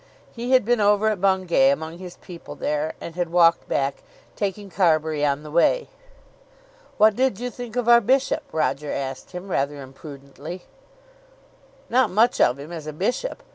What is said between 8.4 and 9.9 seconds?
Roger asked him, rather